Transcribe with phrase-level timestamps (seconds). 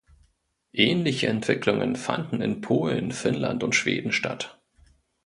[0.73, 4.59] Ähnliche Entwicklungen fanden in Polen, Finnland und Schweden statt.